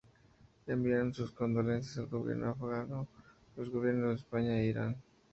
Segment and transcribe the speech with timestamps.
[0.65, 3.07] Enviaron sus condolencias al gobierno afgano
[3.55, 4.97] los gobiernos de España e Irán.